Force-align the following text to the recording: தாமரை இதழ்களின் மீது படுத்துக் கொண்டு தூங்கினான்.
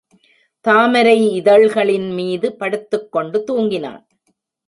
தாமரை 0.65 1.31
இதழ்களின் 1.31 2.09
மீது 2.11 2.53
படுத்துக் 2.53 3.11
கொண்டு 3.11 3.43
தூங்கினான். 3.47 4.03